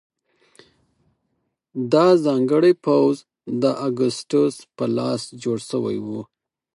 [1.91, 3.15] دا ځانګړی پوځ
[3.61, 6.07] د اګوستوس په لاس جوړ شوی و.